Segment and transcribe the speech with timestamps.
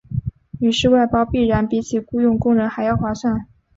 [0.59, 3.45] 于是外包必然比起雇用工人还要划算。